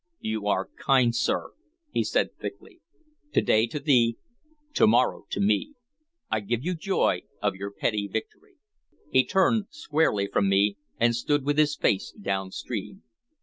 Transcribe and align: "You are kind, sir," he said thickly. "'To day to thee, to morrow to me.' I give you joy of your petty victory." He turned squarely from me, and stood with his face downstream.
"You 0.21 0.47
are 0.47 0.71
kind, 0.83 1.15
sir," 1.15 1.51
he 1.91 2.03
said 2.03 2.35
thickly. 2.39 2.79
"'To 3.33 3.41
day 3.43 3.67
to 3.67 3.79
thee, 3.79 4.17
to 4.73 4.87
morrow 4.87 5.27
to 5.29 5.39
me.' 5.39 5.75
I 6.31 6.39
give 6.39 6.65
you 6.65 6.73
joy 6.73 7.21
of 7.39 7.53
your 7.53 7.69
petty 7.69 8.07
victory." 8.07 8.55
He 9.11 9.23
turned 9.23 9.67
squarely 9.69 10.25
from 10.25 10.49
me, 10.49 10.77
and 10.99 11.15
stood 11.15 11.45
with 11.45 11.59
his 11.59 11.75
face 11.75 12.11
downstream. 12.19 13.03